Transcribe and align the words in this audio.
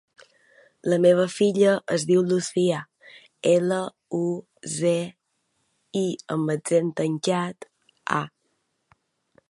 La 0.91 0.97
meva 1.01 1.25
filla 1.33 1.73
es 1.95 2.05
diu 2.11 2.23
Lucía: 2.29 2.79
ela, 3.51 3.79
u, 4.21 4.23
ce, 4.77 4.97
i 6.01 6.05
amb 6.37 6.55
accent 6.57 6.91
tancat, 7.03 7.73
a. 8.23 8.25